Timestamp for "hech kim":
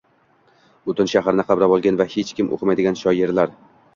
2.13-2.51